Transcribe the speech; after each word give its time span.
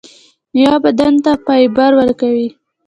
میوه 0.53 0.77
بدن 0.83 1.13
ته 1.23 1.31
فایبر 1.43 1.91
ورکوي 1.95 2.47